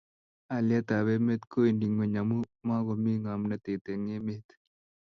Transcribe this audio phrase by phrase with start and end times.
[0.49, 2.35] halyet ab emet kowendi ngweny amu
[2.67, 4.47] makomi ngomnatet eng' emet